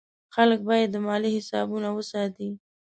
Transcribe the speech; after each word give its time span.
خلک 0.35 0.59
باید 0.69 0.89
د 0.91 0.95
مالیې 1.05 1.35
حسابونه 1.37 1.87
وساتي. 1.97 2.49